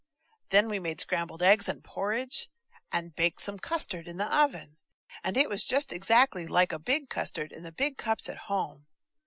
[0.49, 2.49] Then we made scrambled egg and porridge,
[2.91, 4.77] and baked some custard in the oven,
[5.23, 8.87] and it was just exactly like a big custard in the big cups at home.